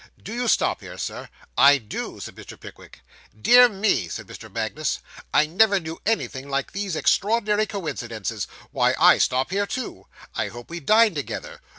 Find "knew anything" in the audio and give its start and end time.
5.79-6.49